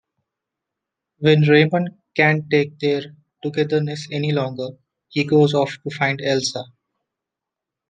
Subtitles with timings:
[1.19, 3.03] When Raymond can't take their
[3.43, 4.69] togetherness any longer,
[5.09, 6.63] he goes off to find Elsa.